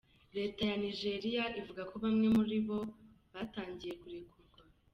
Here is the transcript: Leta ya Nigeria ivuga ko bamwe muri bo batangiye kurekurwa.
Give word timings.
Leta 0.35 0.61
ya 0.69 0.75
Nigeria 0.83 1.43
ivuga 1.59 1.81
ko 1.89 1.95
bamwe 2.03 2.27
muri 2.37 2.57
bo 2.67 2.79
batangiye 3.33 3.93
kurekurwa. 4.01 4.61